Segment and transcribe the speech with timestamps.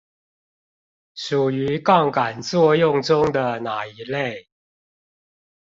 [1.15, 4.47] 屬於槓桿作用中的哪一類？